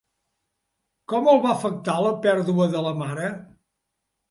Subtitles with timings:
[1.13, 3.31] Com el va afectar la pèrdua de la mare?